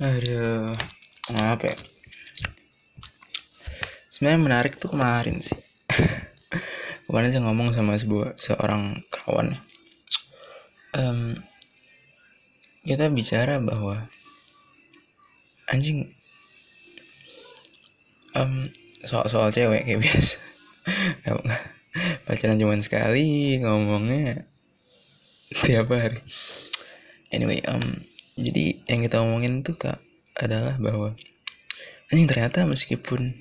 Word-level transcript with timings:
Aduh, 0.00 0.72
apa 1.36 1.76
ya? 1.76 1.76
Sebenarnya 4.08 4.40
menarik 4.40 4.80
tuh 4.80 4.96
kemarin 4.96 5.44
sih. 5.44 5.60
kemarin 7.04 7.36
saya 7.36 7.44
ngomong 7.44 7.76
sama 7.76 8.00
sebuah 8.00 8.40
seorang 8.40 9.04
kawan. 9.12 9.60
Um, 10.96 11.44
kita 12.80 13.12
bicara 13.12 13.60
bahwa 13.60 14.08
anjing 15.68 16.16
um, 18.32 18.72
soal 19.04 19.28
soal 19.28 19.52
cewek 19.52 19.84
kayak 19.84 20.00
biasa. 20.08 20.40
Pacaran 22.24 22.56
cuma 22.56 22.80
sekali 22.80 23.60
ngomongnya 23.60 24.48
tiap 25.60 25.92
hari. 25.92 26.24
Anyway, 27.28 27.60
um, 27.68 28.08
jadi 28.40 28.80
yang 28.88 29.00
kita 29.04 29.20
omongin 29.20 29.60
tuh 29.60 29.76
kak 29.76 30.00
adalah 30.40 30.80
bahwa 30.80 31.12
anjing 32.08 32.26
ternyata 32.26 32.64
meskipun 32.64 33.36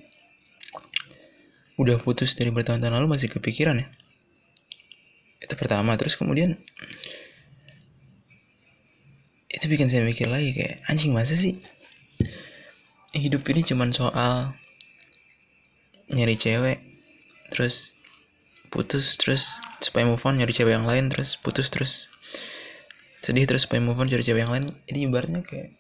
udah 1.80 1.96
putus 2.04 2.36
dari 2.36 2.52
bertahun-tahun 2.52 2.92
lalu 2.92 3.16
masih 3.16 3.32
kepikiran 3.32 3.80
ya? 3.80 3.88
Itu 5.40 5.56
pertama. 5.56 5.96
Terus 5.96 6.20
kemudian 6.20 6.60
itu 9.50 9.66
bikin 9.66 9.90
saya 9.90 10.06
mikir 10.06 10.30
lagi 10.30 10.54
kayak 10.54 10.86
anjing 10.86 11.12
masa 11.12 11.34
sih 11.34 11.58
hidup 13.12 13.42
ini 13.50 13.66
cuma 13.66 13.90
soal 13.90 14.54
nyari 16.08 16.38
cewek 16.38 16.80
terus 17.50 17.98
putus 18.70 19.18
terus 19.18 19.58
supaya 19.82 20.06
move 20.06 20.22
on 20.22 20.38
nyari 20.38 20.54
cewek 20.54 20.78
yang 20.78 20.86
lain 20.86 21.10
terus 21.10 21.36
putus 21.42 21.74
terus 21.74 22.14
sedih 23.20 23.46
terus 23.46 23.68
supaya 23.68 23.84
move 23.84 24.00
on 24.00 24.08
cari 24.08 24.24
cewek 24.24 24.42
yang 24.44 24.54
lain. 24.54 24.66
Jadi 24.88 25.00
ibaratnya 25.06 25.42
kayak 25.44 25.76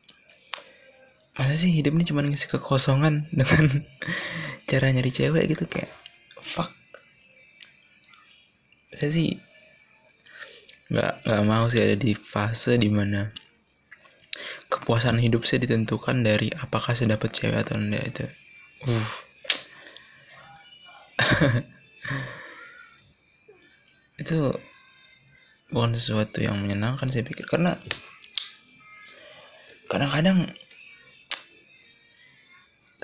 masa 1.39 1.55
sih 1.55 1.71
hidup 1.71 1.95
ini 1.95 2.03
cuma 2.03 2.19
ngisi 2.23 2.51
kekosongan 2.51 3.27
dengan 3.39 3.85
cara 4.67 4.85
nyari 4.91 5.11
cewek 5.11 5.43
gitu? 5.55 5.63
Kayak 5.67 5.91
fuck. 6.39 6.71
Saya 8.95 9.11
sih 9.13 9.39
nggak 10.89 11.21
nggak 11.21 11.43
mau 11.45 11.69
sih 11.69 11.85
ada 11.85 11.93
di 11.93 12.17
fase 12.17 12.73
di 12.81 12.89
mana 12.89 13.29
kepuasan 14.73 15.21
hidup 15.21 15.45
saya 15.45 15.61
ditentukan 15.65 16.25
dari 16.25 16.49
apakah 16.49 16.97
saya 16.97 17.13
dapat 17.13 17.29
cewek 17.29 17.61
atau 17.61 17.77
enggak 17.77 18.03
itu. 18.09 18.25
Uh 18.89 19.07
itu 24.19 24.39
bukan 25.69 25.97
sesuatu 25.97 26.41
yang 26.41 26.57
menyenangkan 26.61 27.09
saya 27.09 27.25
pikir. 27.25 27.45
Karena 27.45 27.77
kadang-kadang 29.89 30.53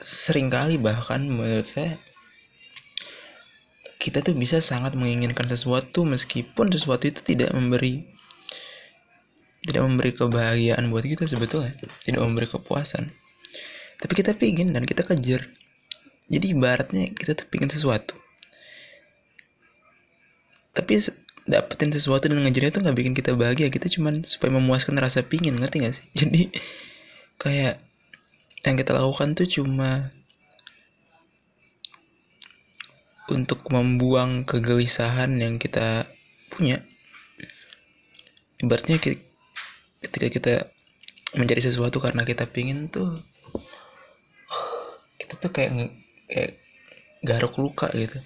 sering 0.02 0.52
kali 0.52 0.76
bahkan 0.78 1.24
menurut 1.26 1.66
saya 1.66 1.98
kita 3.98 4.22
tuh 4.22 4.38
bisa 4.38 4.62
sangat 4.62 4.94
menginginkan 4.94 5.50
sesuatu 5.50 6.06
meskipun 6.06 6.70
sesuatu 6.70 7.10
itu 7.10 7.26
tidak 7.26 7.50
memberi 7.56 8.06
tidak 9.66 9.82
memberi 9.82 10.14
kebahagiaan 10.14 10.94
buat 10.94 11.02
kita 11.02 11.26
sebetulnya. 11.26 11.74
Tidak 12.06 12.22
memberi 12.22 12.46
kepuasan. 12.46 13.10
Tapi 13.98 14.14
kita 14.14 14.38
pingin 14.38 14.70
dan 14.78 14.86
kita 14.86 15.02
kejar. 15.02 15.50
Jadi 16.30 16.54
ibaratnya 16.54 17.10
kita 17.18 17.34
tuh 17.34 17.50
pingin 17.50 17.74
sesuatu. 17.74 18.14
Tapi 20.78 21.02
dapetin 21.46 21.94
sesuatu 21.94 22.26
dan 22.26 22.42
ngejarnya 22.42 22.74
tuh 22.74 22.82
nggak 22.82 22.98
bikin 22.98 23.14
kita 23.14 23.38
bahagia. 23.38 23.70
Kita 23.70 23.86
cuman 23.90 24.26
supaya 24.26 24.52
memuaskan 24.58 24.98
rasa 24.98 25.22
pingin 25.22 25.58
ngerti 25.58 25.86
gak 25.86 25.96
sih? 26.02 26.06
Jadi 26.20 26.50
kayak 27.38 27.82
yang 28.66 28.76
kita 28.82 28.98
lakukan 28.98 29.38
tuh 29.38 29.46
cuma 29.46 30.10
untuk 33.30 33.66
membuang 33.70 34.46
kegelisahan 34.46 35.38
yang 35.38 35.62
kita 35.62 36.10
punya. 36.50 36.82
Ibaratnya 38.58 38.98
ketika 40.02 40.28
kita 40.30 40.54
mencari 41.36 41.62
sesuatu 41.62 42.00
karena 42.02 42.24
kita 42.24 42.48
pingin 42.50 42.88
tuh 42.88 43.22
kita 45.20 45.36
tuh 45.38 45.52
kayak 45.52 45.94
kayak 46.30 46.58
garuk 47.26 47.58
luka 47.58 47.90
gitu 47.92 48.22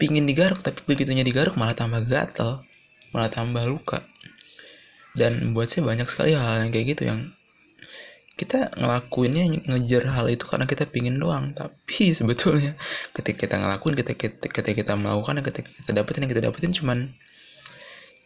pingin 0.00 0.26
digaruk 0.26 0.60
tapi 0.60 0.82
begitunya 0.84 1.22
digaruk 1.22 1.54
malah 1.54 1.76
tambah 1.76 2.04
gatal 2.06 2.66
malah 3.14 3.30
tambah 3.30 3.62
luka. 3.64 4.02
Dan 5.14 5.54
buat 5.54 5.70
saya 5.70 5.86
banyak 5.86 6.10
sekali 6.10 6.34
hal, 6.34 6.42
-hal 6.42 6.56
yang 6.66 6.70
kayak 6.74 6.86
gitu 6.98 7.02
yang 7.06 7.30
kita 8.34 8.74
ngelakuinnya 8.74 9.46
ngejar 9.70 10.10
hal 10.10 10.26
itu 10.26 10.50
karena 10.50 10.66
kita 10.66 10.90
pingin 10.90 11.22
doang. 11.22 11.54
Tapi 11.54 12.10
sebetulnya 12.18 12.74
ketika 13.14 13.46
kita 13.46 13.54
ngelakuin 13.62 13.94
ketika 13.94 14.18
kita, 14.18 14.46
ketika 14.50 14.74
kita 14.74 14.92
melakukan 14.98 15.38
ketika 15.46 15.70
kita 15.70 15.90
dapetin 15.94 16.26
yang 16.26 16.32
kita 16.34 16.42
dapetin 16.42 16.72
cuman 16.74 16.98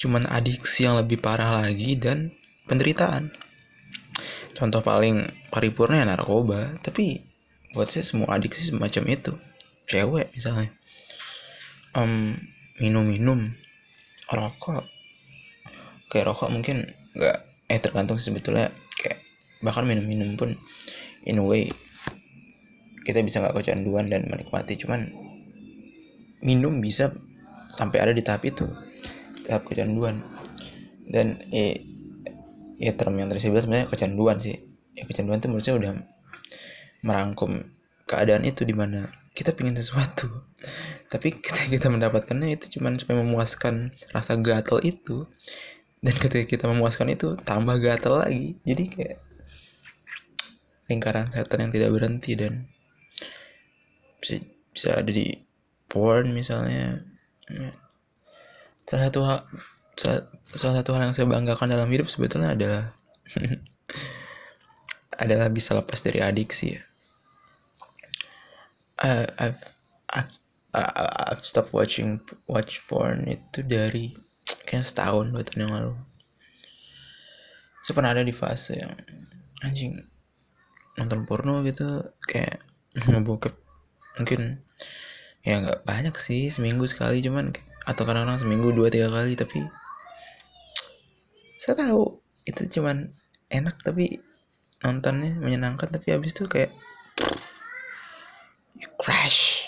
cuman 0.01 0.25
adiksi 0.31 0.89
yang 0.89 0.97
lebih 0.97 1.21
parah 1.21 1.61
lagi 1.61 2.01
dan 2.01 2.33
penderitaan. 2.65 3.29
Contoh 4.57 4.81
paling 4.81 5.29
paripurna 5.53 6.03
ya 6.03 6.07
narkoba 6.09 6.81
tapi 6.81 7.23
buat 7.77 7.93
saya 7.93 8.09
semua 8.09 8.41
adiksi 8.41 8.73
semacam 8.73 9.05
itu. 9.13 9.33
Cewek 9.85 10.33
misalnya 10.33 10.73
um, 11.95 12.37
minum-minum 12.81 13.55
rokok. 14.29 14.85
Kayak 16.09 16.35
rokok 16.35 16.49
mungkin 16.53 16.93
nggak 17.17 17.37
eh 17.69 17.81
tergantung 17.81 18.17
sebetulnya. 18.21 18.73
Kayak 18.97 19.25
bahkan 19.61 19.85
minum-minum 19.85 20.37
pun 20.37 20.57
in 21.25 21.41
a 21.41 21.45
way 21.45 21.69
kita 23.05 23.25
bisa 23.25 23.41
nggak 23.41 23.57
kecanduan 23.57 24.09
dan 24.09 24.29
menikmati. 24.29 24.77
Cuman 24.77 25.13
minum 26.45 26.81
bisa 26.81 27.13
sampai 27.73 27.99
ada 28.01 28.13
di 28.13 28.25
tahap 28.25 28.45
itu 28.49 28.69
tahap 29.49 29.69
kecanduan. 29.69 30.25
Dan 31.09 31.41
eh 31.53 31.85
ya 32.79 32.95
term 32.95 33.17
yang 33.19 33.33
tadi 33.33 33.41
saya 33.43 33.53
bilang 33.57 33.65
sebenarnya 33.65 33.89
kecanduan 33.89 34.37
sih. 34.41 34.57
Ya 34.93 35.05
kecanduan 35.09 35.41
itu 35.41 35.49
menurut 35.49 35.65
saya 35.65 35.77
udah 35.79 35.93
merangkum 37.03 37.63
keadaan 38.09 38.43
itu 38.49 38.65
di 38.65 38.75
mana 38.75 39.07
kita 39.39 39.55
pingin 39.55 39.79
sesuatu. 39.79 40.27
Tapi 41.07 41.39
ketika 41.39 41.71
kita 41.71 41.87
mendapatkannya 41.87 42.59
itu 42.59 42.75
cuman 42.75 42.99
supaya 42.99 43.23
memuaskan 43.23 43.95
rasa 44.11 44.35
gatel 44.35 44.83
itu. 44.83 45.31
Dan 46.03 46.15
ketika 46.19 46.43
kita 46.43 46.65
memuaskan 46.67 47.15
itu 47.15 47.39
tambah 47.47 47.79
gatel 47.79 48.19
lagi. 48.19 48.59
Jadi 48.67 48.85
kayak 48.91 49.19
lingkaran 50.91 51.31
setan 51.31 51.69
yang 51.69 51.73
tidak 51.73 51.95
berhenti 51.95 52.35
dan 52.35 52.67
bisa 54.19 54.43
bisa 54.75 54.99
ada 54.99 55.11
di 55.15 55.39
porn 55.87 56.35
misalnya. 56.35 57.07
Ya. 57.49 57.73
salah 58.85 59.09
satu 59.09 59.21
hal 59.25 59.39
salah, 59.97 60.23
salah 60.53 60.75
satu 60.81 60.91
hal 60.93 61.09
yang 61.09 61.15
saya 61.17 61.25
banggakan 61.29 61.73
dalam 61.73 61.89
hidup 61.89 62.13
sebetulnya 62.13 62.53
adalah 62.53 62.93
adalah 65.25 65.49
bisa 65.49 65.73
lepas 65.73 66.05
dari 66.05 66.21
adiksi 66.21 66.77
ya 66.77 66.83
uh, 69.03 69.27
I've 69.39 69.63
I've 70.11 70.35
I've 70.75 71.43
stopped 71.43 71.73
watching 71.73 72.21
watch 72.47 72.83
porn 72.85 73.25
itu 73.27 73.65
dari 73.65 74.15
kayak 74.69 74.85
setahun 74.85 75.33
dua 75.33 75.43
tahun 75.45 75.65
yang 75.65 75.75
lalu. 75.75 75.95
Saya 77.87 77.95
pernah 77.97 78.13
ada 78.13 78.23
di 78.27 78.35
fase 78.37 78.77
yang 78.77 78.93
anjing 79.65 80.05
nonton 80.99 81.25
porno 81.25 81.65
gitu 81.65 82.13
kayak 82.27 82.61
ngebokep. 83.09 83.55
Mungkin 84.21 84.61
ya 85.47 85.63
nggak 85.63 85.87
banyak 85.87 86.15
sih 86.19 86.51
seminggu 86.51 86.85
sekali 86.91 87.23
cuman 87.25 87.55
atau 87.89 88.05
kadang-kadang 88.05 88.43
seminggu 88.43 88.69
dua 88.75 88.93
tiga 88.93 89.09
kali 89.09 89.33
tapi 89.33 89.65
saya 91.63 91.89
tahu 91.89 92.21
itu 92.45 92.69
cuman 92.69 93.17
enak 93.49 93.81
tapi 93.81 94.21
nontonnya 94.85 95.33
menyenangkan 95.41 95.89
tapi 95.89 96.13
habis 96.13 96.37
itu 96.37 96.45
kayak 96.51 96.75
crash. 98.99 99.67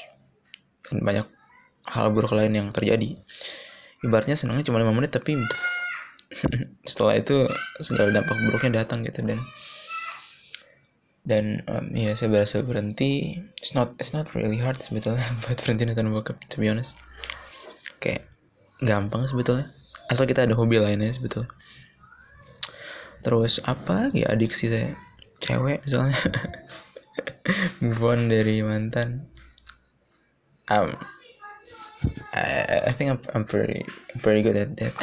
Dan 0.87 1.03
banyak 1.03 1.27
hal 1.91 2.07
buruk 2.15 2.35
lain 2.35 2.55
yang 2.55 2.69
terjadi. 2.71 3.19
Ibaratnya 4.01 4.39
senangnya 4.39 4.69
cuma 4.69 4.81
lima 4.81 4.95
menit 4.95 5.13
tapi 5.13 5.37
setelah 6.91 7.19
itu 7.19 7.47
segala 7.83 8.15
dampak 8.15 8.37
buruknya 8.49 8.85
datang 8.85 9.03
gitu. 9.03 9.21
Dan 9.23 9.43
dan 11.21 11.61
um, 11.69 11.93
ya 11.93 12.17
saya 12.17 12.33
berhasil 12.33 12.65
berhenti. 12.65 13.43
It's 13.61 13.77
not 13.77 13.93
it's 14.01 14.17
not 14.17 14.31
really 14.33 14.59
hard 14.59 14.81
sebetulnya 14.81 15.27
buat 15.45 15.59
berhenti 15.61 15.85
nonton 15.85 16.13
bokep 16.15 16.37
to 16.49 16.57
be 16.63 16.71
honest. 16.71 16.97
Kayak 18.01 18.27
gampang 18.81 19.29
sebetulnya. 19.29 19.69
Asal 20.11 20.27
kita 20.27 20.43
ada 20.49 20.57
hobi 20.57 20.81
lainnya 20.81 21.13
sebetulnya. 21.13 21.51
Terus 23.21 23.61
apa 23.69 24.09
lagi 24.09 24.25
adiksi 24.25 24.73
saya? 24.73 24.97
Cewek 25.41 25.85
misalnya 25.89 26.17
move 27.83 28.17
dari 28.31 28.63
mantan. 28.65 29.27
Um 30.71 30.95
I, 32.33 32.89
I 32.89 32.93
think 32.97 33.13
I'm, 33.13 33.21
I'm 33.35 33.45
pretty 33.45 33.85
pretty 34.25 34.41
good 34.41 34.57
at 34.57 34.77
that. 34.81 34.97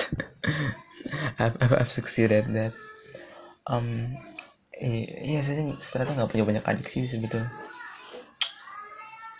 I've, 1.39 1.55
I've, 1.61 1.73
I've 1.85 1.93
succeeded 1.93 2.45
at 2.45 2.53
that. 2.57 2.73
Um, 3.67 4.17
iya 4.73 5.43
saya 5.43 5.75
ternyata 5.77 6.17
nggak 6.17 6.31
punya 6.31 6.45
banyak 6.47 6.63
adiksi 6.65 7.05
sih 7.05 7.19
sebetulnya. 7.19 7.51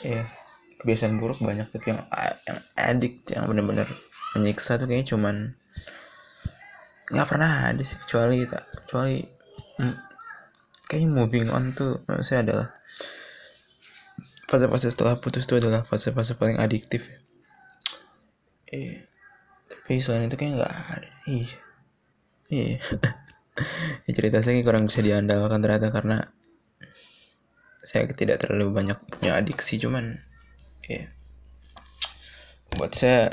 Iya 0.06 0.30
kebiasaan 0.78 1.18
buruk 1.18 1.42
banyak 1.42 1.68
tapi 1.74 1.94
yang 1.94 2.02
yang 2.46 2.60
adik 2.78 3.26
yang 3.34 3.50
benar-benar 3.50 3.90
menyiksa 4.38 4.78
tuh 4.78 4.86
kayaknya 4.86 5.18
cuman 5.18 5.36
nggak 7.10 7.28
pernah 7.28 7.74
ada 7.74 7.82
sih 7.82 7.98
kecuali 7.98 8.46
tak 8.46 8.70
kecuali 8.86 9.26
mm, 9.82 9.98
kayaknya 10.86 11.10
moving 11.10 11.48
on 11.50 11.74
tuh 11.74 12.06
saya 12.22 12.46
adalah 12.46 12.68
fase-fase 14.48 14.88
setelah 14.90 15.20
putus 15.20 15.44
tuh 15.44 15.60
adalah 15.60 15.84
fase-fase 15.84 16.40
paling 16.40 16.58
adiktif. 16.58 17.06
Iya. 18.72 19.04
Tapi 19.68 20.00
selain 20.00 20.28
itu 20.28 20.40
kayak 20.40 20.64
nggak 20.64 20.74
ada. 20.74 21.10
Iya. 21.28 21.58
Iya. 22.52 22.78
Ya, 24.06 24.14
cerita 24.14 24.38
saya 24.46 24.62
kurang 24.62 24.86
bisa 24.86 25.02
diandalkan 25.02 25.66
ternyata 25.66 25.90
karena 25.90 26.30
saya 27.82 28.06
tidak 28.12 28.44
terlalu 28.44 28.70
banyak 28.70 29.00
punya 29.10 29.40
adiksi 29.40 29.80
cuman 29.80 30.20
ya 30.86 31.08
buat 32.76 32.92
saya 32.92 33.32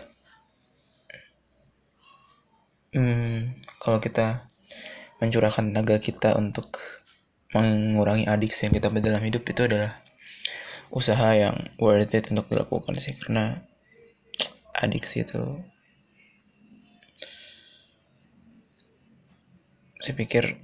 hmm, 2.94 3.66
kalau 3.82 3.98
kita 3.98 4.46
mencurahkan 5.18 5.74
tenaga 5.74 5.98
kita 5.98 6.38
untuk 6.38 6.78
mengurangi 7.50 8.30
adiksi 8.30 8.70
yang 8.70 8.78
kita 8.78 8.94
dalam 9.02 9.22
hidup 9.26 9.42
itu 9.42 9.66
adalah 9.66 10.03
usaha 10.94 11.34
yang 11.34 11.74
worth 11.82 12.14
it 12.14 12.30
untuk 12.30 12.46
dilakukan 12.46 12.94
sih 13.02 13.18
karena 13.18 13.66
adiksi 14.78 15.26
itu 15.26 15.58
saya 19.98 20.14
pikir 20.14 20.54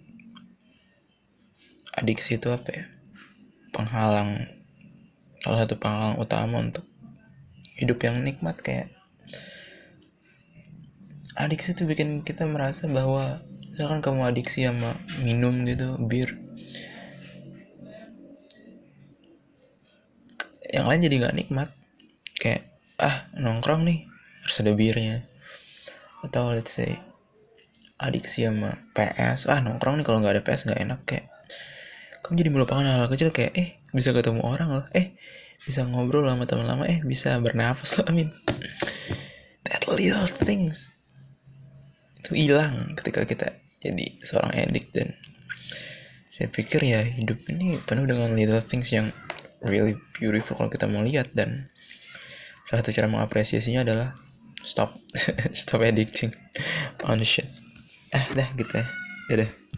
adiksi 1.96 2.38
itu 2.38 2.52
apa 2.54 2.68
ya? 2.70 2.84
Penghalang 3.74 4.46
salah 5.40 5.64
satu 5.64 5.80
penghalang 5.80 6.20
utama 6.20 6.60
untuk 6.60 6.84
hidup 7.80 7.98
yang 8.04 8.20
nikmat 8.20 8.60
kayak 8.60 8.92
adiksi 11.40 11.72
itu 11.72 11.88
bikin 11.88 12.20
kita 12.20 12.44
merasa 12.44 12.84
bahwa 12.84 13.40
misalkan 13.72 14.04
kamu 14.04 14.28
adiksi 14.28 14.68
sama 14.68 14.94
minum 15.24 15.64
gitu 15.64 15.96
bir 15.96 16.49
yang 20.70 20.86
lain 20.86 21.02
jadi 21.02 21.14
nggak 21.26 21.36
nikmat. 21.36 21.68
Kayak 22.38 22.70
ah 22.96 23.28
nongkrong 23.36 23.84
nih 23.84 24.06
harus 24.46 24.56
ada 24.62 24.72
birnya. 24.72 25.26
Atau 26.24 26.54
let's 26.54 26.74
say 26.74 27.02
adiksi 28.00 28.48
sama 28.48 28.80
PS 28.96 29.50
ah 29.50 29.60
nongkrong 29.60 30.00
nih 30.00 30.04
kalau 30.06 30.24
nggak 30.24 30.40
ada 30.40 30.42
PS 30.46 30.64
nggak 30.70 30.80
enak 30.80 31.00
kayak 31.04 31.26
kamu 32.24 32.46
jadi 32.46 32.50
melupakan 32.52 32.84
hal, 32.84 33.04
hal 33.04 33.08
kecil 33.12 33.28
kayak 33.34 33.52
eh 33.58 33.68
bisa 33.92 34.14
ketemu 34.14 34.40
orang 34.46 34.68
loh. 34.70 34.86
Eh 34.96 35.18
bisa 35.66 35.84
ngobrol 35.84 36.24
sama 36.24 36.46
teman 36.48 36.66
lama. 36.70 36.84
Eh 36.88 37.02
bisa 37.04 37.36
bernafas 37.42 37.98
loh 38.00 38.06
amin. 38.08 38.30
That 39.66 39.84
little 39.90 40.30
things 40.46 40.88
itu 42.20 42.46
hilang 42.46 42.94
ketika 43.00 43.24
kita 43.26 43.58
jadi 43.80 44.20
seorang 44.22 44.52
edik 44.54 44.92
dan 44.92 45.16
saya 46.30 46.46
pikir 46.52 46.84
ya 46.84 47.02
hidup 47.02 47.42
ini 47.48 47.80
penuh 47.82 48.06
dengan 48.06 48.36
little 48.36 48.60
things 48.60 48.92
yang 48.92 49.10
really 49.64 49.96
beautiful 50.16 50.56
kalau 50.56 50.72
kita 50.72 50.88
mau 50.88 51.04
lihat. 51.04 51.32
Dan 51.36 51.68
salah 52.68 52.80
satu 52.82 52.96
cara 52.96 53.06
mengapresiasinya 53.08 53.84
adalah 53.84 54.08
stop. 54.64 54.96
Stop 55.56 55.84
addicting. 55.84 56.32
On 57.04 57.20
shit. 57.20 57.48
Ah 58.10 58.26
dah 58.32 58.50
gitu 58.56 58.80
ya. 58.80 58.86
Dadah 59.30 59.60